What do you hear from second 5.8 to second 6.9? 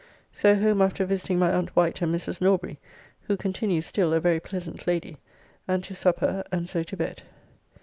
to supper, and so